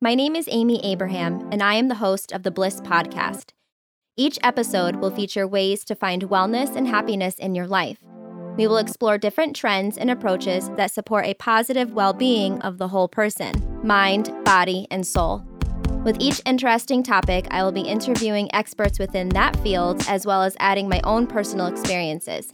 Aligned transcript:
My 0.00 0.14
name 0.14 0.36
is 0.36 0.48
Amy 0.50 0.84
Abraham, 0.84 1.48
and 1.50 1.62
I 1.62 1.74
am 1.74 1.88
the 1.88 1.94
host 1.94 2.32
of 2.32 2.42
the 2.42 2.50
Bliss 2.50 2.80
Podcast. 2.80 3.52
Each 4.16 4.38
episode 4.42 4.96
will 4.96 5.10
feature 5.10 5.46
ways 5.46 5.84
to 5.86 5.94
find 5.94 6.24
wellness 6.24 6.76
and 6.76 6.86
happiness 6.86 7.36
in 7.36 7.54
your 7.54 7.66
life. 7.66 7.98
We 8.58 8.66
will 8.66 8.76
explore 8.76 9.18
different 9.18 9.56
trends 9.56 9.96
and 9.96 10.10
approaches 10.10 10.68
that 10.76 10.90
support 10.90 11.24
a 11.24 11.34
positive 11.34 11.92
well 11.92 12.12
being 12.12 12.60
of 12.62 12.78
the 12.78 12.88
whole 12.88 13.08
person 13.08 13.54
mind, 13.82 14.30
body, 14.44 14.86
and 14.90 15.06
soul. 15.06 15.42
With 16.04 16.16
each 16.20 16.42
interesting 16.44 17.02
topic, 17.02 17.46
I 17.50 17.62
will 17.62 17.72
be 17.72 17.80
interviewing 17.80 18.54
experts 18.54 18.98
within 18.98 19.30
that 19.30 19.56
field 19.60 20.04
as 20.08 20.26
well 20.26 20.42
as 20.42 20.56
adding 20.58 20.88
my 20.88 21.00
own 21.04 21.26
personal 21.26 21.66
experiences. 21.66 22.50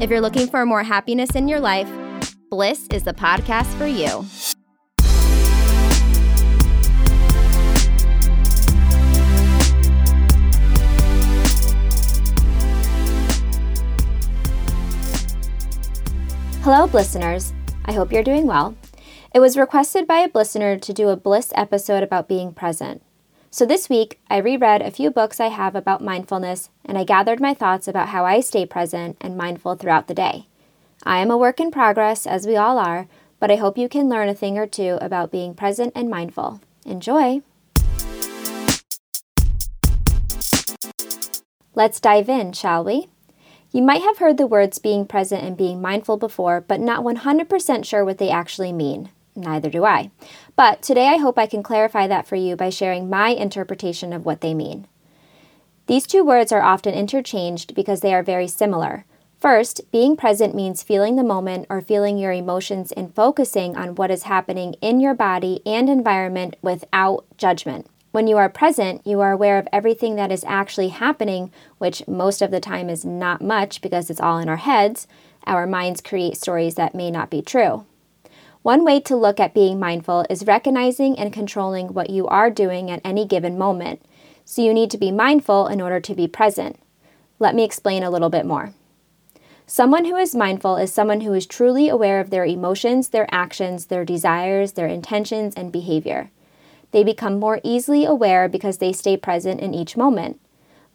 If 0.00 0.08
you're 0.10 0.22
looking 0.22 0.46
for 0.46 0.64
more 0.64 0.84
happiness 0.84 1.30
in 1.34 1.48
your 1.48 1.60
life, 1.60 1.90
Bliss 2.50 2.86
is 2.92 3.02
the 3.02 3.14
podcast 3.14 3.76
for 3.76 3.86
you. 3.86 4.24
Hello, 16.64 16.84
listeners. 16.84 17.52
I 17.86 17.92
hope 17.92 18.12
you're 18.12 18.22
doing 18.22 18.46
well. 18.46 18.76
It 19.34 19.40
was 19.40 19.56
requested 19.56 20.06
by 20.06 20.20
a 20.20 20.30
listener 20.32 20.78
to 20.78 20.92
do 20.92 21.08
a 21.08 21.16
Bliss 21.16 21.50
episode 21.56 22.04
about 22.04 22.28
being 22.28 22.54
present. 22.54 23.02
So 23.50 23.66
this 23.66 23.88
week, 23.88 24.20
I 24.30 24.36
reread 24.36 24.80
a 24.80 24.92
few 24.92 25.10
books 25.10 25.40
I 25.40 25.48
have 25.48 25.74
about 25.74 26.04
mindfulness 26.04 26.70
and 26.84 26.96
I 26.96 27.02
gathered 27.02 27.40
my 27.40 27.52
thoughts 27.52 27.88
about 27.88 28.10
how 28.10 28.24
I 28.24 28.38
stay 28.38 28.64
present 28.64 29.16
and 29.20 29.36
mindful 29.36 29.74
throughout 29.74 30.06
the 30.06 30.14
day. 30.14 30.46
I 31.02 31.18
am 31.18 31.32
a 31.32 31.36
work 31.36 31.58
in 31.58 31.72
progress, 31.72 32.28
as 32.28 32.46
we 32.46 32.54
all 32.54 32.78
are, 32.78 33.08
but 33.40 33.50
I 33.50 33.56
hope 33.56 33.76
you 33.76 33.88
can 33.88 34.08
learn 34.08 34.28
a 34.28 34.34
thing 34.34 34.56
or 34.56 34.68
two 34.68 34.98
about 35.00 35.32
being 35.32 35.56
present 35.56 35.90
and 35.96 36.08
mindful. 36.08 36.60
Enjoy! 36.86 37.42
Let's 41.74 41.98
dive 41.98 42.28
in, 42.28 42.52
shall 42.52 42.84
we? 42.84 43.08
You 43.72 43.80
might 43.80 44.02
have 44.02 44.18
heard 44.18 44.36
the 44.36 44.46
words 44.46 44.78
being 44.78 45.06
present 45.06 45.42
and 45.42 45.56
being 45.56 45.80
mindful 45.80 46.18
before, 46.18 46.60
but 46.60 46.78
not 46.78 47.02
100% 47.02 47.84
sure 47.86 48.04
what 48.04 48.18
they 48.18 48.28
actually 48.28 48.70
mean. 48.70 49.08
Neither 49.34 49.70
do 49.70 49.86
I. 49.86 50.10
But 50.56 50.82
today 50.82 51.08
I 51.08 51.16
hope 51.16 51.38
I 51.38 51.46
can 51.46 51.62
clarify 51.62 52.06
that 52.06 52.26
for 52.26 52.36
you 52.36 52.54
by 52.54 52.68
sharing 52.68 53.08
my 53.08 53.30
interpretation 53.30 54.12
of 54.12 54.26
what 54.26 54.42
they 54.42 54.52
mean. 54.52 54.86
These 55.86 56.06
two 56.06 56.22
words 56.22 56.52
are 56.52 56.60
often 56.60 56.92
interchanged 56.92 57.74
because 57.74 58.02
they 58.02 58.12
are 58.12 58.22
very 58.22 58.46
similar. 58.46 59.06
First, 59.40 59.90
being 59.90 60.16
present 60.16 60.54
means 60.54 60.82
feeling 60.82 61.16
the 61.16 61.24
moment 61.24 61.66
or 61.70 61.80
feeling 61.80 62.18
your 62.18 62.30
emotions 62.30 62.92
and 62.92 63.14
focusing 63.14 63.74
on 63.74 63.94
what 63.94 64.10
is 64.10 64.24
happening 64.24 64.74
in 64.82 65.00
your 65.00 65.14
body 65.14 65.62
and 65.64 65.88
environment 65.88 66.56
without 66.60 67.24
judgment. 67.38 67.88
When 68.12 68.26
you 68.26 68.36
are 68.36 68.50
present, 68.50 69.00
you 69.06 69.22
are 69.22 69.32
aware 69.32 69.58
of 69.58 69.66
everything 69.72 70.16
that 70.16 70.30
is 70.30 70.44
actually 70.46 70.88
happening, 70.88 71.50
which 71.78 72.06
most 72.06 72.42
of 72.42 72.50
the 72.50 72.60
time 72.60 72.90
is 72.90 73.06
not 73.06 73.40
much 73.40 73.80
because 73.80 74.10
it's 74.10 74.20
all 74.20 74.38
in 74.38 74.50
our 74.50 74.56
heads. 74.56 75.08
Our 75.46 75.66
minds 75.66 76.02
create 76.02 76.36
stories 76.36 76.74
that 76.74 76.94
may 76.94 77.10
not 77.10 77.30
be 77.30 77.40
true. 77.40 77.86
One 78.60 78.84
way 78.84 79.00
to 79.00 79.16
look 79.16 79.40
at 79.40 79.54
being 79.54 79.80
mindful 79.80 80.26
is 80.28 80.46
recognizing 80.46 81.18
and 81.18 81.32
controlling 81.32 81.94
what 81.94 82.10
you 82.10 82.28
are 82.28 82.50
doing 82.50 82.90
at 82.90 83.00
any 83.02 83.26
given 83.26 83.56
moment. 83.56 84.04
So 84.44 84.60
you 84.60 84.74
need 84.74 84.90
to 84.90 84.98
be 84.98 85.10
mindful 85.10 85.66
in 85.66 85.80
order 85.80 85.98
to 85.98 86.14
be 86.14 86.28
present. 86.28 86.78
Let 87.38 87.54
me 87.54 87.64
explain 87.64 88.02
a 88.02 88.10
little 88.10 88.30
bit 88.30 88.44
more. 88.44 88.74
Someone 89.66 90.04
who 90.04 90.16
is 90.16 90.34
mindful 90.34 90.76
is 90.76 90.92
someone 90.92 91.22
who 91.22 91.32
is 91.32 91.46
truly 91.46 91.88
aware 91.88 92.20
of 92.20 92.28
their 92.28 92.44
emotions, 92.44 93.08
their 93.08 93.26
actions, 93.32 93.86
their 93.86 94.04
desires, 94.04 94.72
their 94.72 94.86
intentions, 94.86 95.54
and 95.54 95.72
behavior. 95.72 96.30
They 96.92 97.02
become 97.02 97.40
more 97.40 97.60
easily 97.64 98.04
aware 98.04 98.48
because 98.48 98.78
they 98.78 98.92
stay 98.92 99.16
present 99.16 99.60
in 99.60 99.74
each 99.74 99.96
moment. 99.96 100.38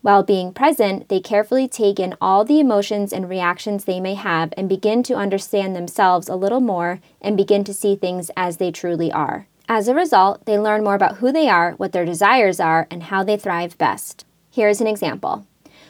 While 0.01 0.23
being 0.23 0.53
present, 0.53 1.09
they 1.09 1.19
carefully 1.19 1.67
take 1.67 1.99
in 1.99 2.15
all 2.21 2.45
the 2.45 2.59
emotions 2.59 3.11
and 3.11 3.27
reactions 3.27 3.83
they 3.83 3.99
may 3.99 4.13
have 4.13 4.53
and 4.55 4.69
begin 4.69 5.03
to 5.03 5.15
understand 5.15 5.75
themselves 5.75 6.29
a 6.29 6.35
little 6.35 6.61
more 6.61 7.01
and 7.19 7.35
begin 7.35 7.63
to 7.65 7.73
see 7.73 7.95
things 7.95 8.31
as 8.37 8.57
they 8.57 8.71
truly 8.71 9.11
are. 9.11 9.47
As 9.67 9.87
a 9.87 9.95
result, 9.95 10.45
they 10.45 10.57
learn 10.57 10.83
more 10.83 10.95
about 10.95 11.17
who 11.17 11.31
they 11.31 11.49
are, 11.49 11.73
what 11.73 11.91
their 11.91 12.05
desires 12.05 12.59
are, 12.59 12.87
and 12.89 13.03
how 13.03 13.23
they 13.23 13.35
thrive 13.35 13.77
best. 13.77 14.23
Here's 14.49 14.79
an 14.79 14.87
example. 14.87 15.45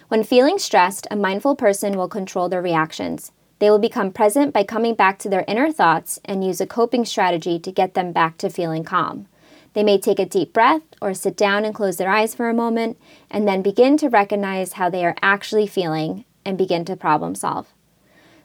When 0.07 0.23
feeling 0.23 0.57
stressed, 0.57 1.05
a 1.11 1.15
mindful 1.15 1.55
person 1.55 1.97
will 1.97 2.07
control 2.07 2.49
their 2.49 2.61
reactions. 2.61 3.33
They 3.59 3.69
will 3.69 3.77
become 3.77 4.11
present 4.11 4.53
by 4.53 4.63
coming 4.63 4.95
back 4.95 5.19
to 5.19 5.29
their 5.29 5.45
inner 5.47 5.71
thoughts 5.71 6.19
and 6.25 6.43
use 6.43 6.61
a 6.61 6.65
coping 6.65 7.05
strategy 7.05 7.59
to 7.59 7.71
get 7.71 7.93
them 7.93 8.13
back 8.13 8.37
to 8.37 8.49
feeling 8.49 8.83
calm. 8.83 9.27
They 9.77 9.83
may 9.83 9.99
take 9.99 10.17
a 10.17 10.25
deep 10.25 10.53
breath 10.53 10.81
or 11.03 11.13
sit 11.13 11.37
down 11.37 11.63
and 11.63 11.75
close 11.75 11.97
their 11.97 12.09
eyes 12.09 12.33
for 12.33 12.49
a 12.49 12.53
moment 12.53 12.97
and 13.29 13.47
then 13.47 13.61
begin 13.61 13.95
to 13.97 14.09
recognize 14.09 14.73
how 14.73 14.89
they 14.89 15.05
are 15.05 15.15
actually 15.21 15.67
feeling 15.67 16.25
and 16.43 16.57
begin 16.57 16.83
to 16.85 16.95
problem 16.95 17.35
solve. 17.35 17.67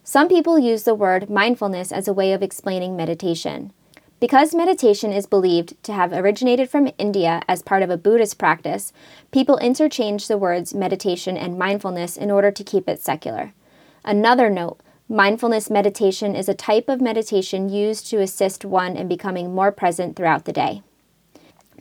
Some 0.04 0.28
people 0.28 0.58
use 0.58 0.82
the 0.82 0.94
word 0.94 1.30
mindfulness 1.30 1.90
as 1.90 2.06
a 2.06 2.12
way 2.12 2.34
of 2.34 2.42
explaining 2.42 2.96
meditation. 2.96 3.72
Because 4.20 4.54
meditation 4.54 5.10
is 5.10 5.24
believed 5.24 5.82
to 5.84 5.94
have 5.94 6.12
originated 6.12 6.68
from 6.68 6.92
India 6.98 7.40
as 7.48 7.62
part 7.62 7.82
of 7.82 7.88
a 7.88 7.96
Buddhist 7.96 8.36
practice, 8.36 8.92
people 9.30 9.56
interchange 9.56 10.28
the 10.28 10.36
words 10.36 10.74
meditation 10.74 11.38
and 11.38 11.58
mindfulness 11.58 12.18
in 12.18 12.30
order 12.30 12.50
to 12.50 12.62
keep 12.62 12.90
it 12.90 13.00
secular. 13.00 13.54
Another 14.04 14.50
note 14.50 14.80
mindfulness 15.08 15.70
meditation 15.70 16.36
is 16.36 16.50
a 16.50 16.52
type 16.52 16.90
of 16.90 17.00
meditation 17.00 17.70
used 17.70 18.06
to 18.08 18.20
assist 18.20 18.66
one 18.66 18.98
in 18.98 19.08
becoming 19.08 19.54
more 19.54 19.72
present 19.72 20.14
throughout 20.14 20.44
the 20.44 20.52
day. 20.52 20.82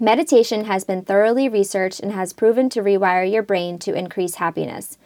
Meditation 0.01 0.65
has 0.65 0.83
been 0.83 1.03
thoroughly 1.03 1.47
researched 1.47 1.99
and 1.99 2.11
has 2.11 2.33
proven 2.33 2.71
to 2.71 2.81
rewire 2.81 3.31
your 3.31 3.43
brain 3.43 3.77
to 3.77 3.93
increase 3.93 4.35
happiness. 4.35 4.97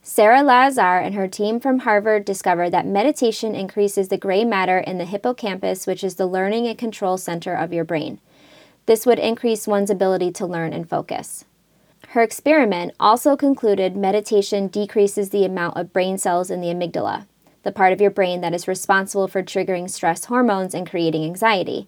Sara 0.00 0.42
Lazar 0.42 0.96
and 0.96 1.14
her 1.14 1.28
team 1.28 1.60
from 1.60 1.80
Harvard 1.80 2.24
discovered 2.24 2.70
that 2.70 2.86
meditation 2.86 3.54
increases 3.54 4.08
the 4.08 4.16
gray 4.16 4.46
matter 4.46 4.78
in 4.78 4.96
the 4.96 5.04
hippocampus, 5.04 5.86
which 5.86 6.02
is 6.02 6.14
the 6.14 6.24
learning 6.24 6.66
and 6.66 6.78
control 6.78 7.18
center 7.18 7.54
of 7.54 7.74
your 7.74 7.84
brain. 7.84 8.20
This 8.86 9.04
would 9.04 9.18
increase 9.18 9.66
one's 9.66 9.90
ability 9.90 10.32
to 10.32 10.46
learn 10.46 10.72
and 10.72 10.88
focus. 10.88 11.44
Her 12.08 12.22
experiment 12.22 12.94
also 12.98 13.36
concluded 13.36 13.96
meditation 13.96 14.68
decreases 14.68 15.28
the 15.28 15.44
amount 15.44 15.76
of 15.76 15.92
brain 15.92 16.16
cells 16.16 16.50
in 16.50 16.62
the 16.62 16.68
amygdala, 16.68 17.26
the 17.64 17.72
part 17.72 17.92
of 17.92 18.00
your 18.00 18.10
brain 18.10 18.40
that 18.40 18.54
is 18.54 18.66
responsible 18.66 19.28
for 19.28 19.42
triggering 19.42 19.90
stress 19.90 20.24
hormones 20.24 20.72
and 20.72 20.88
creating 20.88 21.24
anxiety. 21.24 21.86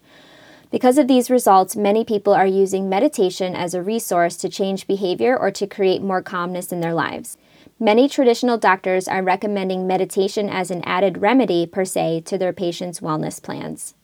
Because 0.71 0.97
of 0.97 1.09
these 1.09 1.29
results, 1.29 1.75
many 1.75 2.05
people 2.05 2.33
are 2.33 2.47
using 2.47 2.87
meditation 2.87 3.55
as 3.55 3.73
a 3.73 3.83
resource 3.83 4.37
to 4.37 4.47
change 4.47 4.87
behavior 4.87 5.37
or 5.37 5.51
to 5.51 5.67
create 5.67 6.01
more 6.01 6.21
calmness 6.21 6.71
in 6.71 6.79
their 6.79 6.93
lives. 6.93 7.37
Many 7.77 8.07
traditional 8.07 8.57
doctors 8.57 9.07
are 9.07 9.21
recommending 9.21 9.85
meditation 9.85 10.49
as 10.49 10.71
an 10.71 10.81
added 10.85 11.17
remedy, 11.17 11.65
per 11.65 11.83
se, 11.83 12.21
to 12.21 12.37
their 12.37 12.53
patients' 12.53 13.01
wellness 13.01 13.43
plans. 13.43 13.95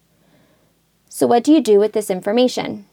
So, 1.08 1.26
what 1.26 1.44
do 1.44 1.54
you 1.54 1.62
do 1.62 1.80
with 1.80 1.94
this 1.94 2.10
information? 2.10 2.86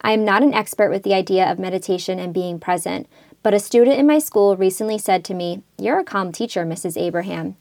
I 0.00 0.12
am 0.12 0.24
not 0.24 0.42
an 0.42 0.54
expert 0.54 0.90
with 0.90 1.02
the 1.02 1.14
idea 1.14 1.50
of 1.50 1.58
meditation 1.58 2.18
and 2.18 2.32
being 2.32 2.58
present, 2.58 3.06
but 3.42 3.52
a 3.52 3.60
student 3.60 3.98
in 3.98 4.06
my 4.06 4.20
school 4.20 4.56
recently 4.56 4.96
said 4.96 5.22
to 5.26 5.34
me, 5.34 5.62
You're 5.76 5.98
a 5.98 6.04
calm 6.04 6.32
teacher, 6.32 6.64
Mrs. 6.64 6.96
Abraham. 6.96 7.56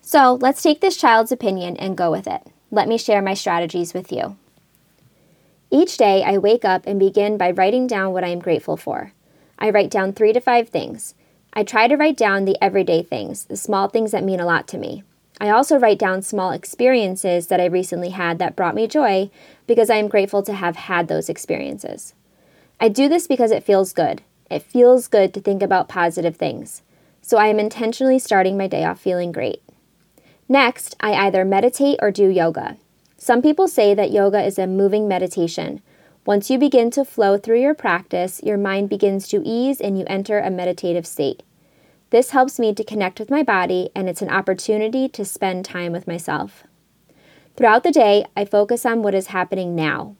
So, 0.00 0.36
let's 0.40 0.62
take 0.62 0.80
this 0.80 0.96
child's 0.96 1.30
opinion 1.30 1.76
and 1.76 1.96
go 1.96 2.10
with 2.10 2.26
it. 2.26 2.42
Let 2.72 2.88
me 2.88 2.98
share 2.98 3.22
my 3.22 3.34
strategies 3.34 3.94
with 3.94 4.10
you. 4.10 4.36
Each 5.70 5.96
day, 5.96 6.24
I 6.24 6.38
wake 6.38 6.64
up 6.64 6.84
and 6.86 6.98
begin 6.98 7.36
by 7.36 7.52
writing 7.52 7.86
down 7.86 8.12
what 8.12 8.24
I 8.24 8.28
am 8.28 8.40
grateful 8.40 8.76
for. 8.76 9.12
I 9.58 9.70
write 9.70 9.90
down 9.90 10.12
three 10.12 10.32
to 10.32 10.40
five 10.40 10.68
things. 10.68 11.14
I 11.52 11.62
try 11.62 11.86
to 11.86 11.96
write 11.96 12.16
down 12.16 12.44
the 12.44 12.56
everyday 12.60 13.02
things, 13.02 13.44
the 13.44 13.56
small 13.56 13.88
things 13.88 14.10
that 14.10 14.24
mean 14.24 14.40
a 14.40 14.46
lot 14.46 14.66
to 14.68 14.78
me. 14.78 15.04
I 15.40 15.50
also 15.50 15.78
write 15.78 15.98
down 15.98 16.22
small 16.22 16.50
experiences 16.50 17.46
that 17.46 17.60
I 17.60 17.66
recently 17.66 18.10
had 18.10 18.38
that 18.38 18.56
brought 18.56 18.74
me 18.74 18.86
joy 18.86 19.30
because 19.66 19.90
I 19.90 19.96
am 19.96 20.08
grateful 20.08 20.42
to 20.42 20.52
have 20.52 20.76
had 20.76 21.08
those 21.08 21.28
experiences. 21.28 22.14
I 22.78 22.88
do 22.88 23.08
this 23.08 23.26
because 23.26 23.50
it 23.50 23.64
feels 23.64 23.92
good. 23.92 24.22
It 24.50 24.62
feels 24.62 25.06
good 25.06 25.32
to 25.34 25.40
think 25.40 25.62
about 25.62 25.88
positive 25.88 26.36
things. 26.36 26.82
So 27.22 27.38
I 27.38 27.46
am 27.46 27.60
intentionally 27.60 28.18
starting 28.18 28.58
my 28.58 28.66
day 28.66 28.84
off 28.84 29.00
feeling 29.00 29.32
great. 29.32 29.62
Next, 30.48 30.96
I 31.00 31.12
either 31.12 31.44
meditate 31.44 31.98
or 32.02 32.10
do 32.10 32.28
yoga. 32.28 32.76
Some 33.22 33.42
people 33.42 33.68
say 33.68 33.92
that 33.92 34.12
yoga 34.12 34.42
is 34.42 34.58
a 34.58 34.66
moving 34.66 35.06
meditation. 35.06 35.82
Once 36.24 36.48
you 36.48 36.56
begin 36.56 36.90
to 36.92 37.04
flow 37.04 37.36
through 37.36 37.60
your 37.60 37.74
practice, 37.74 38.42
your 38.42 38.56
mind 38.56 38.88
begins 38.88 39.28
to 39.28 39.42
ease 39.44 39.78
and 39.78 39.98
you 39.98 40.06
enter 40.06 40.38
a 40.38 40.50
meditative 40.50 41.06
state. 41.06 41.42
This 42.08 42.30
helps 42.30 42.58
me 42.58 42.72
to 42.72 42.82
connect 42.82 43.20
with 43.20 43.28
my 43.30 43.42
body, 43.42 43.90
and 43.94 44.08
it's 44.08 44.22
an 44.22 44.30
opportunity 44.30 45.06
to 45.10 45.26
spend 45.26 45.66
time 45.66 45.92
with 45.92 46.08
myself. 46.08 46.64
Throughout 47.56 47.82
the 47.82 47.92
day, 47.92 48.24
I 48.34 48.46
focus 48.46 48.86
on 48.86 49.02
what 49.02 49.14
is 49.14 49.26
happening 49.26 49.76
now. 49.76 50.16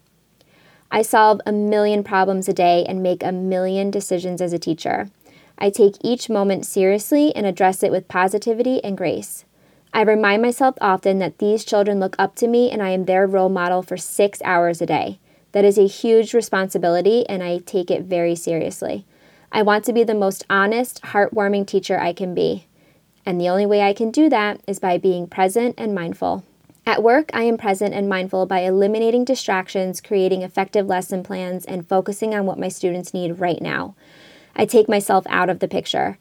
I 0.91 1.01
solve 1.01 1.41
a 1.47 1.53
million 1.53 2.05
problems 2.05 2.51
a 2.51 2.53
day 2.53 2.85
and 2.87 3.03
make 3.03 3.23
a 3.23 3.33
million 3.33 3.91
decisions 3.91 4.43
as 4.43 4.53
a 4.53 4.59
teacher. 4.59 5.09
I 5.57 5.71
take 5.71 5.97
each 6.03 6.29
moment 6.29 6.67
seriously 6.67 7.35
and 7.35 7.47
address 7.47 7.83
it 7.83 7.93
with 7.93 8.09
positivity 8.09 8.85
and 8.85 8.95
grace. 8.95 9.47
I 9.93 10.03
remind 10.03 10.43
myself 10.43 10.77
often 10.81 11.19
that 11.19 11.39
these 11.39 11.65
children 11.65 11.99
look 11.99 12.15
up 12.19 12.37
to 12.37 12.47
me 12.47 12.71
and 12.71 12.83
I 12.83 12.91
am 12.91 13.05
their 13.05 13.27
role 13.27 13.49
model 13.49 13.83
for 13.83 13.97
six 13.97 14.41
hours 14.45 14.81
a 14.81 14.87
day. 14.87 15.19
That 15.53 15.65
is 15.65 15.79
a 15.79 15.87
huge 15.89 16.33
responsibility, 16.33 17.29
and 17.29 17.43
I 17.43 17.59
take 17.59 17.91
it 17.91 18.05
very 18.05 18.37
seriously. 18.37 19.05
I 19.51 19.63
want 19.63 19.85
to 19.87 19.93
be 19.93 20.05
the 20.05 20.15
most 20.15 20.47
honest, 20.49 21.03
heartwarming 21.03 21.67
teacher 21.67 21.99
I 21.99 22.13
can 22.13 22.35
be. 22.35 22.67
And 23.27 23.41
the 23.41 23.49
only 23.49 23.67
way 23.67 23.83
I 23.83 23.93
can 23.93 24.13
do 24.13 24.29
that 24.29 24.61
is 24.69 24.79
by 24.79 24.97
being 24.97 25.27
present 25.27 25.75
and 25.77 25.93
mindful. 25.93 26.45
At 26.87 27.03
work, 27.03 27.31
I 27.33 27.43
am 27.43 27.59
present 27.59 27.95
and 27.95 28.09
mindful 28.09 28.47
by 28.47 28.61
eliminating 28.61 29.25
distractions, 29.25 30.01
creating 30.01 30.43
effective 30.43 30.87
lesson 30.87 31.25
plans, 31.25 31.65
and 31.65 31.89
focusing 31.89 32.35
on 32.35 32.47
what 32.47 32.59
my 32.59 32.69
students 32.69 33.13
need 33.13 33.41
right 33.41 33.61
now. 33.61 33.97
I 34.55 34.67
take 34.67 34.89
myself 34.89 35.27
out 35.29 35.51
of 35.51 35.59
the 35.59 35.69
picture. 35.69 36.17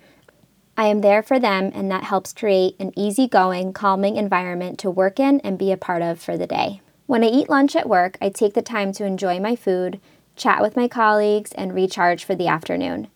I 0.80 0.86
am 0.86 1.02
there 1.02 1.22
for 1.22 1.40
them, 1.40 1.72
and 1.76 1.92
that 1.92 2.06
helps 2.06 2.32
create 2.32 2.78
an 2.80 2.98
easygoing, 2.98 3.74
calming 3.74 4.16
environment 4.16 4.80
to 4.80 4.90
work 4.90 5.20
in 5.20 5.42
and 5.42 5.58
be 5.58 5.74
a 5.74 5.78
part 5.78 6.02
of 6.02 6.22
for 6.22 6.38
the 6.38 6.48
day. 6.48 6.80
When 7.06 7.22
I 7.22 7.28
eat 7.28 7.50
lunch 7.50 7.76
at 7.76 7.90
work, 7.90 8.18
I 8.22 8.30
take 8.30 8.54
the 8.54 8.62
time 8.62 8.94
to 8.94 9.04
enjoy 9.04 9.42
my 9.42 9.58
food, 9.58 10.00
chat 10.38 10.62
with 10.62 10.78
my 10.78 10.88
colleagues, 10.88 11.52
and 11.52 11.76
recharge 11.76 12.24
for 12.24 12.34
the 12.34 12.48
afternoon. 12.48 13.10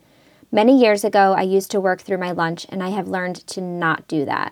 Many 0.52 0.78
years 0.78 1.06
ago, 1.06 1.36
I 1.38 1.44
used 1.44 1.72
to 1.72 1.80
work 1.80 2.02
through 2.02 2.18
my 2.18 2.32
lunch, 2.32 2.66
and 2.68 2.84
I 2.84 2.90
have 2.90 3.08
learned 3.08 3.48
to 3.48 3.62
not 3.62 4.10
do 4.10 4.26
that. 4.26 4.52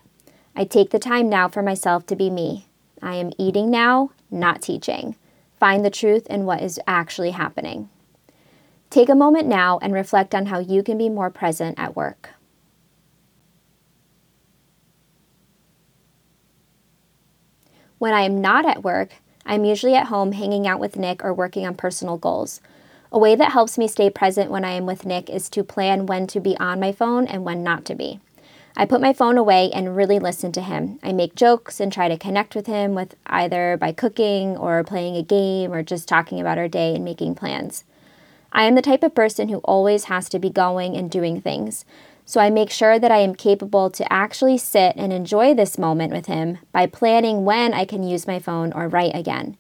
I 0.55 0.63
take 0.63 0.91
the 0.91 0.97
time 0.97 1.27
now 1.27 1.49
for 1.49 1.61
myself 1.61 2.05
to 2.05 2.15
be 2.15 2.29
me. 2.29 2.67
I 3.01 3.15
am 3.15 3.33
eating 3.37 3.69
now, 3.69 4.11
not 4.31 4.61
teaching. 4.61 5.17
Find 5.59 5.83
the 5.83 5.89
truth 5.89 6.27
in 6.27 6.45
what 6.45 6.61
is 6.61 6.79
actually 6.87 7.31
happening. 7.31 7.89
Take 8.89 9.09
a 9.09 9.15
moment 9.15 9.49
now 9.49 9.79
and 9.81 9.93
reflect 9.93 10.33
on 10.33 10.45
how 10.45 10.59
you 10.59 10.81
can 10.81 10.97
be 10.97 11.09
more 11.09 11.29
present 11.29 11.77
at 11.77 11.93
work. 11.93 12.29
When 18.01 18.15
I 18.15 18.21
am 18.21 18.41
not 18.41 18.65
at 18.65 18.83
work, 18.83 19.11
I'm 19.45 19.63
usually 19.63 19.93
at 19.93 20.07
home 20.07 20.31
hanging 20.31 20.65
out 20.65 20.79
with 20.79 20.95
Nick 20.95 21.23
or 21.23 21.35
working 21.35 21.67
on 21.67 21.75
personal 21.75 22.17
goals. 22.17 22.59
A 23.11 23.19
way 23.19 23.35
that 23.35 23.51
helps 23.51 23.77
me 23.77 23.87
stay 23.87 24.09
present 24.09 24.49
when 24.49 24.65
I 24.65 24.71
am 24.71 24.87
with 24.87 25.05
Nick 25.05 25.29
is 25.29 25.47
to 25.49 25.63
plan 25.63 26.07
when 26.07 26.25
to 26.25 26.39
be 26.39 26.57
on 26.57 26.79
my 26.79 26.93
phone 26.93 27.27
and 27.27 27.45
when 27.45 27.61
not 27.61 27.85
to 27.85 27.93
be. 27.93 28.19
I 28.75 28.87
put 28.87 29.01
my 29.01 29.13
phone 29.13 29.37
away 29.37 29.69
and 29.71 29.95
really 29.95 30.17
listen 30.17 30.51
to 30.53 30.63
him. 30.63 30.97
I 31.03 31.11
make 31.11 31.35
jokes 31.35 31.79
and 31.79 31.93
try 31.93 32.07
to 32.07 32.17
connect 32.17 32.55
with 32.55 32.65
him 32.65 32.95
with 32.95 33.15
either 33.27 33.77
by 33.77 33.91
cooking 33.91 34.57
or 34.57 34.83
playing 34.83 35.15
a 35.15 35.21
game 35.21 35.71
or 35.71 35.83
just 35.83 36.07
talking 36.07 36.41
about 36.41 36.57
our 36.57 36.67
day 36.67 36.95
and 36.95 37.05
making 37.05 37.35
plans. 37.35 37.83
I 38.51 38.63
am 38.63 38.73
the 38.73 38.81
type 38.81 39.03
of 39.03 39.13
person 39.13 39.49
who 39.49 39.59
always 39.59 40.05
has 40.05 40.27
to 40.29 40.39
be 40.39 40.49
going 40.49 40.97
and 40.97 41.11
doing 41.11 41.39
things. 41.39 41.85
So 42.25 42.39
I 42.39 42.49
make 42.49 42.69
sure 42.69 42.97
that 42.99 43.11
I 43.11 43.17
am 43.17 43.35
capable 43.35 43.89
to 43.89 44.13
actually 44.13 44.57
sit 44.57 44.93
and 44.95 45.11
enjoy 45.11 45.53
this 45.53 45.77
moment 45.77 46.13
with 46.13 46.27
him 46.27 46.59
by 46.71 46.85
planning 46.85 47.43
when 47.43 47.73
I 47.73 47.85
can 47.85 48.03
use 48.03 48.27
my 48.27 48.39
phone 48.39 48.71
or 48.73 48.87
write 48.87 49.15
again. 49.15 49.57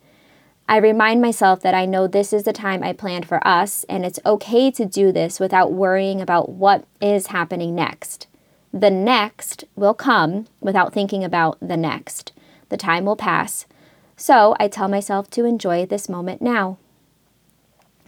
I 0.69 0.77
remind 0.77 1.21
myself 1.21 1.61
that 1.61 1.73
I 1.73 1.85
know 1.85 2.07
this 2.07 2.31
is 2.31 2.43
the 2.43 2.53
time 2.53 2.81
I 2.81 2.93
planned 2.93 3.27
for 3.27 3.45
us, 3.45 3.83
and 3.89 4.05
it's 4.05 4.21
okay 4.25 4.71
to 4.71 4.85
do 4.85 5.11
this 5.11 5.37
without 5.37 5.73
worrying 5.73 6.21
about 6.21 6.49
what 6.49 6.85
is 7.01 7.27
happening 7.27 7.75
next. 7.75 8.27
The 8.73 8.89
next 8.89 9.65
will 9.75 9.93
come 9.93 10.47
without 10.61 10.93
thinking 10.93 11.25
about 11.25 11.57
the 11.59 11.75
next. 11.75 12.31
The 12.69 12.77
time 12.77 13.03
will 13.03 13.17
pass. 13.17 13.65
So 14.15 14.55
I 14.61 14.69
tell 14.69 14.87
myself 14.87 15.29
to 15.31 15.43
enjoy 15.43 15.85
this 15.85 16.07
moment 16.07 16.41
now. 16.41 16.77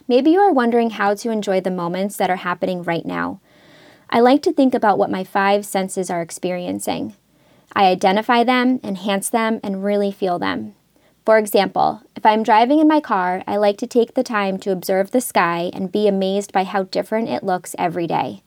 Maybe 0.08 0.30
you 0.30 0.40
are 0.40 0.54
wondering 0.54 0.92
how 0.92 1.16
to 1.16 1.32
enjoy 1.32 1.60
the 1.60 1.72
moments 1.72 2.16
that 2.16 2.30
are 2.30 2.38
happening 2.38 2.84
right 2.84 3.06
now. 3.06 3.42
I 4.14 4.20
like 4.20 4.44
to 4.44 4.54
think 4.54 4.76
about 4.76 5.00
what 5.00 5.10
my 5.10 5.24
five 5.24 5.66
senses 5.66 6.12
are 6.12 6.22
experiencing. 6.22 7.16
I 7.76 7.86
identify 7.86 8.44
them, 8.44 8.80
enhance 8.84 9.28
them, 9.28 9.60
and 9.64 9.84
really 9.84 10.12
feel 10.12 10.38
them. 10.38 10.76
For 11.26 11.40
example, 11.40 12.04
if 12.16 12.24
I'm 12.24 12.44
driving 12.44 12.78
in 12.78 12.88
my 12.88 13.02
car, 13.02 13.44
I 13.48 13.58
like 13.58 13.80
to 13.80 13.88
take 13.88 14.14
the 14.14 14.22
time 14.22 14.60
to 14.60 14.72
observe 14.72 15.10
the 15.10 15.20
sky 15.20 15.72
and 15.74 15.92
be 15.92 16.08
amazed 16.08 16.54
by 16.54 16.64
how 16.64 16.84
different 16.84 17.30
it 17.30 17.44
looks 17.44 17.76
every 17.80 18.06
day. 18.06 18.44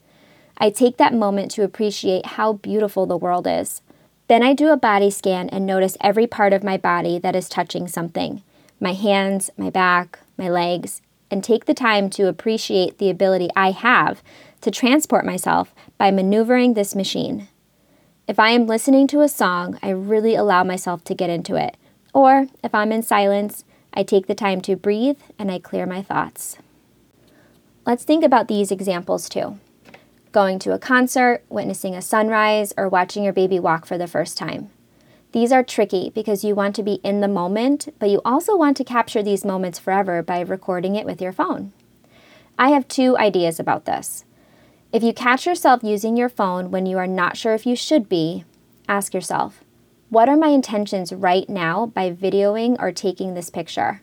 I 0.56 0.70
take 0.70 0.98
that 0.98 1.12
moment 1.12 1.50
to 1.52 1.64
appreciate 1.64 2.26
how 2.26 2.52
beautiful 2.52 3.04
the 3.04 3.16
world 3.16 3.48
is. 3.48 3.82
Then 4.28 4.44
I 4.44 4.54
do 4.54 4.68
a 4.68 4.76
body 4.76 5.10
scan 5.10 5.48
and 5.48 5.66
notice 5.66 5.96
every 6.00 6.28
part 6.28 6.52
of 6.52 6.62
my 6.62 6.76
body 6.76 7.18
that 7.18 7.34
is 7.34 7.48
touching 7.48 7.88
something 7.88 8.44
my 8.78 8.92
hands, 8.92 9.50
my 9.56 9.70
back, 9.70 10.20
my 10.36 10.48
legs, 10.48 11.02
and 11.28 11.42
take 11.42 11.64
the 11.64 11.74
time 11.74 12.08
to 12.10 12.28
appreciate 12.28 12.98
the 12.98 13.10
ability 13.10 13.48
I 13.56 13.72
have 13.72 14.22
to 14.60 14.70
transport 14.70 15.24
myself 15.24 15.74
by 15.98 16.10
maneuvering 16.10 16.74
this 16.74 16.94
machine. 16.94 17.48
If 18.26 18.38
I 18.38 18.50
am 18.50 18.66
listening 18.66 19.06
to 19.08 19.20
a 19.20 19.28
song, 19.28 19.78
I 19.82 19.90
really 19.90 20.34
allow 20.34 20.64
myself 20.64 21.04
to 21.04 21.14
get 21.14 21.30
into 21.30 21.56
it 21.56 21.76
or 22.16 22.46
if 22.64 22.74
I'm 22.74 22.92
in 22.92 23.02
silence, 23.02 23.66
I 23.92 24.02
take 24.02 24.26
the 24.26 24.34
time 24.34 24.62
to 24.62 24.74
breathe 24.74 25.18
and 25.38 25.52
I 25.52 25.58
clear 25.58 25.84
my 25.84 26.00
thoughts. 26.00 26.56
Let's 27.84 28.04
think 28.04 28.24
about 28.24 28.48
these 28.48 28.72
examples 28.72 29.28
too 29.28 29.60
going 30.32 30.58
to 30.58 30.72
a 30.72 30.78
concert, 30.78 31.42
witnessing 31.48 31.94
a 31.94 32.02
sunrise, 32.02 32.74
or 32.76 32.90
watching 32.90 33.24
your 33.24 33.32
baby 33.32 33.58
walk 33.58 33.86
for 33.86 33.96
the 33.96 34.06
first 34.06 34.36
time. 34.36 34.68
These 35.32 35.50
are 35.50 35.62
tricky 35.62 36.10
because 36.14 36.44
you 36.44 36.54
want 36.54 36.76
to 36.76 36.82
be 36.82 37.00
in 37.02 37.22
the 37.22 37.28
moment, 37.28 37.88
but 37.98 38.10
you 38.10 38.20
also 38.22 38.54
want 38.54 38.76
to 38.76 38.84
capture 38.84 39.22
these 39.22 39.46
moments 39.46 39.78
forever 39.78 40.22
by 40.22 40.40
recording 40.40 40.94
it 40.94 41.06
with 41.06 41.22
your 41.22 41.32
phone. 41.32 41.72
I 42.58 42.68
have 42.68 42.86
two 42.86 43.16
ideas 43.16 43.58
about 43.58 43.86
this. 43.86 44.25
If 44.96 45.02
you 45.02 45.12
catch 45.12 45.44
yourself 45.44 45.84
using 45.84 46.16
your 46.16 46.30
phone 46.30 46.70
when 46.70 46.86
you 46.86 46.96
are 46.96 47.06
not 47.06 47.36
sure 47.36 47.52
if 47.52 47.66
you 47.66 47.76
should 47.76 48.08
be, 48.08 48.46
ask 48.88 49.12
yourself 49.12 49.62
what 50.08 50.26
are 50.26 50.38
my 50.38 50.48
intentions 50.48 51.12
right 51.12 51.46
now 51.50 51.84
by 51.84 52.12
videoing 52.12 52.76
or 52.78 52.92
taking 52.92 53.34
this 53.34 53.50
picture? 53.50 54.00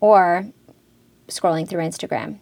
Or 0.00 0.48
scrolling 1.28 1.68
through 1.68 1.84
Instagram. 1.84 2.38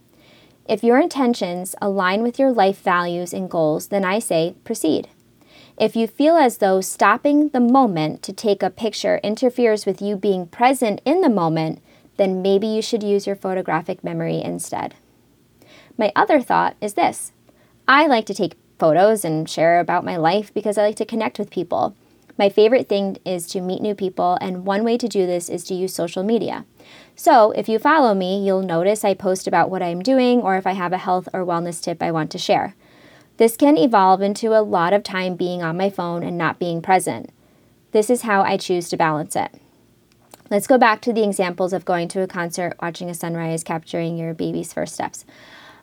If 0.66 0.82
your 0.82 0.98
intentions 0.98 1.74
align 1.82 2.22
with 2.22 2.38
your 2.38 2.50
life 2.50 2.80
values 2.80 3.34
and 3.34 3.50
goals, 3.50 3.88
then 3.88 4.06
I 4.06 4.20
say 4.20 4.54
proceed. 4.64 5.08
If 5.78 5.94
you 5.94 6.06
feel 6.06 6.36
as 6.36 6.56
though 6.56 6.80
stopping 6.80 7.50
the 7.50 7.60
moment 7.60 8.22
to 8.22 8.32
take 8.32 8.62
a 8.62 8.70
picture 8.70 9.20
interferes 9.22 9.84
with 9.84 10.00
you 10.00 10.16
being 10.16 10.46
present 10.46 11.02
in 11.04 11.20
the 11.20 11.28
moment, 11.28 11.82
then 12.16 12.40
maybe 12.40 12.68
you 12.68 12.80
should 12.80 13.02
use 13.02 13.26
your 13.26 13.36
photographic 13.36 14.02
memory 14.02 14.40
instead. 14.40 14.94
My 15.98 16.10
other 16.16 16.40
thought 16.40 16.74
is 16.80 16.94
this 16.94 17.32
I 17.88 18.06
like 18.08 18.26
to 18.26 18.34
take 18.34 18.56
photos 18.78 19.24
and 19.24 19.48
share 19.48 19.78
about 19.78 20.04
my 20.04 20.16
life 20.16 20.52
because 20.52 20.76
I 20.76 20.82
like 20.82 20.96
to 20.96 21.04
connect 21.04 21.38
with 21.38 21.50
people. 21.50 21.94
My 22.38 22.48
favorite 22.48 22.88
thing 22.88 23.16
is 23.24 23.46
to 23.48 23.60
meet 23.60 23.80
new 23.80 23.94
people, 23.94 24.36
and 24.40 24.66
one 24.66 24.84
way 24.84 24.98
to 24.98 25.08
do 25.08 25.24
this 25.24 25.48
is 25.48 25.64
to 25.64 25.74
use 25.74 25.94
social 25.94 26.22
media. 26.22 26.66
So, 27.14 27.52
if 27.52 27.68
you 27.68 27.78
follow 27.78 28.12
me, 28.12 28.44
you'll 28.44 28.62
notice 28.62 29.04
I 29.04 29.14
post 29.14 29.46
about 29.46 29.70
what 29.70 29.82
I'm 29.82 30.02
doing 30.02 30.42
or 30.42 30.56
if 30.56 30.66
I 30.66 30.72
have 30.72 30.92
a 30.92 30.98
health 30.98 31.28
or 31.32 31.46
wellness 31.46 31.80
tip 31.82 32.02
I 32.02 32.10
want 32.10 32.30
to 32.32 32.38
share. 32.38 32.74
This 33.38 33.56
can 33.56 33.78
evolve 33.78 34.20
into 34.20 34.48
a 34.48 34.60
lot 34.60 34.92
of 34.92 35.02
time 35.02 35.36
being 35.36 35.62
on 35.62 35.76
my 35.76 35.88
phone 35.88 36.22
and 36.22 36.36
not 36.36 36.58
being 36.58 36.82
present. 36.82 37.30
This 37.92 38.10
is 38.10 38.22
how 38.22 38.42
I 38.42 38.56
choose 38.56 38.88
to 38.90 38.96
balance 38.96 39.36
it. 39.36 39.52
Let's 40.50 40.66
go 40.66 40.76
back 40.76 41.00
to 41.02 41.12
the 41.12 41.24
examples 41.24 41.72
of 41.72 41.84
going 41.84 42.08
to 42.08 42.20
a 42.20 42.26
concert, 42.26 42.76
watching 42.82 43.08
a 43.08 43.14
sunrise, 43.14 43.64
capturing 43.64 44.16
your 44.16 44.34
baby's 44.34 44.72
first 44.72 44.94
steps. 44.94 45.24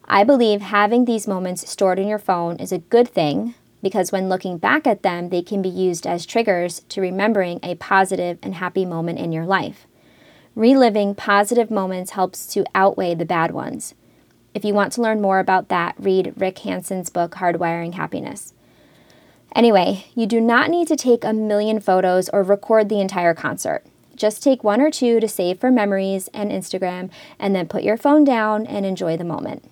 I 0.05 0.23
believe 0.23 0.61
having 0.61 1.05
these 1.05 1.27
moments 1.27 1.69
stored 1.69 1.97
in 1.97 2.07
your 2.07 2.19
phone 2.19 2.57
is 2.57 2.71
a 2.71 2.79
good 2.79 3.07
thing 3.07 3.55
because 3.81 4.11
when 4.11 4.29
looking 4.29 4.57
back 4.57 4.85
at 4.85 5.01
them, 5.01 5.29
they 5.29 5.41
can 5.41 5.61
be 5.61 5.69
used 5.69 6.05
as 6.05 6.25
triggers 6.25 6.81
to 6.89 7.01
remembering 7.01 7.59
a 7.63 7.75
positive 7.75 8.37
and 8.41 8.55
happy 8.55 8.85
moment 8.85 9.19
in 9.19 9.31
your 9.31 9.45
life. 9.45 9.87
Reliving 10.55 11.15
positive 11.15 11.71
moments 11.71 12.11
helps 12.11 12.45
to 12.47 12.65
outweigh 12.75 13.15
the 13.15 13.25
bad 13.25 13.51
ones. 13.51 13.95
If 14.53 14.63
you 14.63 14.73
want 14.73 14.93
to 14.93 15.01
learn 15.01 15.21
more 15.21 15.39
about 15.39 15.69
that, 15.69 15.95
read 15.97 16.33
Rick 16.37 16.59
Hanson's 16.59 17.09
book, 17.09 17.35
Hardwiring 17.35 17.95
Happiness. 17.95 18.53
Anyway, 19.55 20.05
you 20.15 20.27
do 20.27 20.39
not 20.39 20.69
need 20.69 20.87
to 20.87 20.95
take 20.95 21.23
a 21.23 21.33
million 21.33 21.79
photos 21.79 22.29
or 22.29 22.43
record 22.43 22.89
the 22.89 23.01
entire 23.01 23.33
concert. 23.33 23.83
Just 24.15 24.43
take 24.43 24.63
one 24.63 24.79
or 24.79 24.91
two 24.91 25.19
to 25.19 25.27
save 25.27 25.59
for 25.59 25.71
memories 25.71 26.27
and 26.33 26.51
Instagram, 26.51 27.09
and 27.39 27.55
then 27.55 27.67
put 27.67 27.83
your 27.83 27.97
phone 27.97 28.23
down 28.23 28.67
and 28.67 28.85
enjoy 28.85 29.17
the 29.17 29.23
moment. 29.23 29.63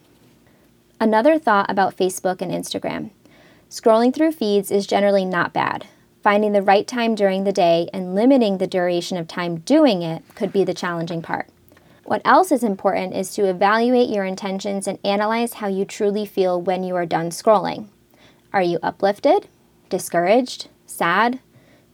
Another 1.01 1.39
thought 1.39 1.67
about 1.67 1.97
Facebook 1.97 2.43
and 2.43 2.51
Instagram. 2.51 3.09
Scrolling 3.71 4.13
through 4.13 4.33
feeds 4.33 4.69
is 4.69 4.85
generally 4.85 5.25
not 5.25 5.51
bad. 5.51 5.87
Finding 6.21 6.51
the 6.51 6.61
right 6.61 6.85
time 6.85 7.15
during 7.15 7.43
the 7.43 7.51
day 7.51 7.89
and 7.91 8.13
limiting 8.13 8.59
the 8.59 8.67
duration 8.67 9.17
of 9.17 9.27
time 9.27 9.61
doing 9.61 10.03
it 10.03 10.21
could 10.35 10.53
be 10.53 10.63
the 10.63 10.75
challenging 10.75 11.23
part. 11.23 11.49
What 12.03 12.21
else 12.23 12.51
is 12.51 12.63
important 12.63 13.15
is 13.15 13.33
to 13.33 13.45
evaluate 13.45 14.11
your 14.11 14.25
intentions 14.25 14.85
and 14.85 14.99
analyze 15.03 15.53
how 15.53 15.67
you 15.67 15.85
truly 15.85 16.23
feel 16.23 16.61
when 16.61 16.83
you 16.83 16.95
are 16.95 17.07
done 17.07 17.31
scrolling. 17.31 17.87
Are 18.53 18.61
you 18.61 18.77
uplifted, 18.83 19.47
discouraged, 19.89 20.67
sad, 20.85 21.39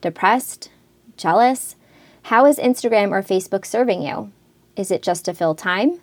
depressed, 0.02 0.70
jealous? 1.16 1.78
How 2.24 2.46
is 2.46 2.58
Instagram 2.58 3.12
or 3.12 3.24
Facebook 3.24 3.66
serving 3.66 4.02
you? 4.02 4.34
Is 4.76 4.92
it 4.92 5.02
just 5.02 5.24
to 5.26 5.34
fill 5.34 5.56
time? 5.56 6.02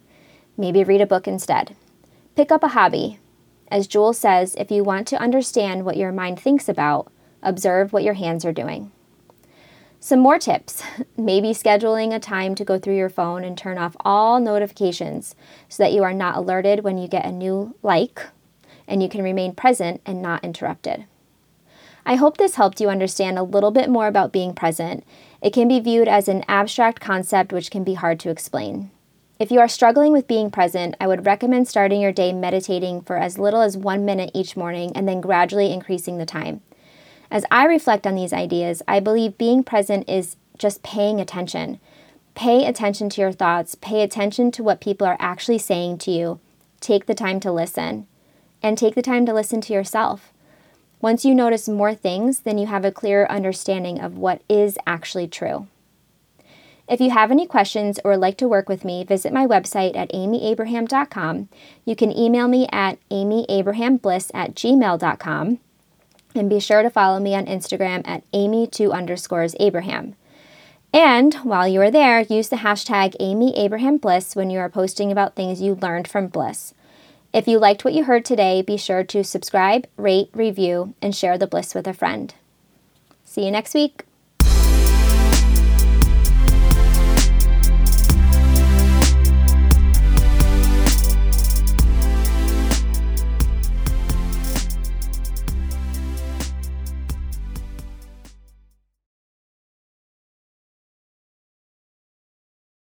Maybe 0.57 0.83
read 0.83 1.03
a 1.03 1.07
book 1.07 1.29
instead. 1.29 1.77
Pick 2.37 2.51
up 2.51 2.65
a 2.65 2.69
hobby, 2.69 3.21
as 3.69 3.87
Jewel 3.87 4.13
says, 4.13 4.57
if 4.57 4.73
you 4.73 4.83
want 4.83 5.07
to 5.09 5.21
understand 5.21 5.85
what 5.85 5.97
your 5.97 6.11
mind 6.11 6.41
thinks 6.41 6.69
about, 6.69 7.13
observe 7.45 7.93
what 7.93 8.03
your 8.03 8.15
hands 8.15 8.45
are 8.45 8.53
doing. 8.53 8.91
Some 10.01 10.19
more 10.19 10.41
tips 10.41 10.83
maybe 11.17 11.51
scheduling 11.51 12.13
a 12.13 12.19
time 12.19 12.57
to 12.57 12.65
go 12.65 12.77
through 12.77 12.97
your 12.97 13.09
phone 13.09 13.45
and 13.45 13.57
turn 13.57 13.79
off 13.79 13.97
all 14.01 14.41
notifications 14.41 15.37
so 15.69 15.83
that 15.85 15.93
you 15.93 16.03
are 16.03 16.13
not 16.13 16.37
alerted 16.37 16.83
when 16.83 16.99
you 16.99 17.07
get 17.07 17.25
a 17.25 17.31
new 17.31 17.77
like 17.85 18.27
and 18.89 19.01
you 19.01 19.09
can 19.09 19.23
remain 19.23 19.55
present 19.55 20.01
and 20.05 20.21
not 20.21 20.45
interrupted. 20.45 21.05
I 22.05 22.17
hope 22.17 22.37
this 22.37 22.57
helped 22.57 22.81
you 22.81 22.91
understand 22.91 23.39
a 23.39 23.45
little 23.45 23.71
bit 23.71 23.89
more 23.89 24.09
about 24.09 24.33
being 24.33 24.55
present. 24.55 25.05
It 25.41 25.53
can 25.53 25.69
be 25.69 25.79
viewed 25.79 26.09
as 26.09 26.27
an 26.27 26.45
abstract 26.49 27.01
concept 27.01 27.53
which 27.53 27.71
can 27.71 27.85
be 27.85 27.95
hard 27.95 28.19
to 28.21 28.31
explain. 28.31 28.91
If 29.37 29.51
you 29.51 29.59
are 29.59 29.69
struggling 29.69 30.13
with 30.13 30.29
being 30.29 30.51
present, 30.51 30.95
I 31.01 31.09
would 31.09 31.27
recommend 31.27 31.67
starting 31.67 32.01
your 32.01 32.13
day 32.13 32.33
meditating 32.33 33.03
for 33.03 33.17
as 33.17 33.37
little 33.37 33.63
as 33.63 33.77
one 33.77 34.05
minute 34.05 34.31
each 34.33 34.57
morning 34.57 34.93
and 34.95 35.09
then 35.09 35.21
gradually 35.21 35.73
increasing 35.73 36.19
the 36.19 36.27
time. 36.27 36.61
As 37.33 37.45
I 37.51 37.65
reflect 37.65 38.07
on 38.07 38.15
these 38.15 38.33
ideas, 38.33 38.81
I 38.87 39.01
believe 39.01 39.37
being 39.37 39.65
present 39.65 40.09
is 40.09 40.37
just 40.57 40.85
paying 40.85 41.21
attention. 41.21 41.81
Pay 42.37 42.65
attention 42.65 43.09
to 43.11 43.21
your 43.21 43.33
thoughts, 43.33 43.75
pay 43.75 44.03
attention 44.03 44.53
to 44.53 44.63
what 44.63 44.81
people 44.81 45.07
are 45.07 45.17
actually 45.19 45.59
saying 45.59 45.99
to 45.99 46.13
you. 46.13 46.39
Take 46.81 47.07
the 47.07 47.15
time 47.15 47.41
to 47.41 47.51
listen, 47.51 48.07
and 48.63 48.79
take 48.79 48.95
the 48.95 49.03
time 49.03 49.27
to 49.27 49.35
listen 49.35 49.61
to 49.63 49.73
yourself. 49.73 50.33
Once 51.01 51.25
you 51.25 51.35
notice 51.35 51.69
more 51.69 51.95
things, 51.95 52.41
then 52.41 52.57
you 52.57 52.67
have 52.67 52.85
a 52.85 52.93
clearer 52.93 53.31
understanding 53.31 54.01
of 54.01 54.17
what 54.17 54.43
is 54.49 54.79
actually 54.87 55.27
true. 55.27 55.67
If 56.89 57.01
you 57.01 57.11
have 57.11 57.31
any 57.31 57.47
questions 57.47 57.99
or 58.05 58.13
would 58.13 58.21
like 58.21 58.37
to 58.39 58.49
work 58.49 58.69
with 58.69 58.85
me, 58.85 59.05
visit 59.05 59.33
my 59.33 59.47
website 59.47 59.97
at 59.97 60.13
amyabraham.com. 60.13 61.49
You 61.85 61.97
can 61.97 62.17
email 62.17 62.47
me 62.47 62.67
at 62.71 62.99
amyabrahambliss 63.11 64.31
at 64.35 64.55
gmail.com. 64.55 65.59
And 66.35 66.51
be 66.51 66.61
sure 66.61 66.83
to 66.83 66.91
follow 66.91 67.21
me 67.21 67.35
on 67.35 67.47
Instagram 67.47 68.03
at 68.07 68.31
amy2 68.33 68.93
underscores 68.93 69.55
Abraham. 69.61 70.17
And 70.93 71.35
while 71.37 71.67
you 71.67 71.81
are 71.81 71.91
there, 71.91 72.21
use 72.21 72.49
the 72.49 72.57
hashtag 72.57 73.17
AmyAbrahamBliss 73.19 74.37
when 74.37 74.51
you 74.51 74.59
are 74.59 74.69
posting 74.69 75.11
about 75.11 75.35
things 75.35 75.63
you 75.63 75.75
learned 75.75 76.07
from 76.07 76.29
Bliss. 76.29 76.75
If 77.33 77.49
you 77.49 77.59
liked 77.59 77.85
what 77.85 77.95
you 77.95 78.05
heard 78.05 78.25
today, 78.25 78.63
be 78.63 78.77
sure 78.77 79.03
to 79.03 79.25
subscribe, 79.25 79.89
rate, 79.97 80.31
review, 80.33 80.95
and 81.03 81.17
share 81.17 81.37
the 81.37 81.49
bliss 81.49 81.75
with 81.75 81.89
a 81.89 81.93
friend. 81.93 82.33
See 83.25 83.45
you 83.45 83.51
next 83.51 83.75
week. 83.75 84.05